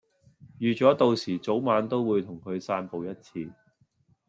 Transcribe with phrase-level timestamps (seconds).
[0.59, 3.53] 預咗到時早晚都會同佢散步一次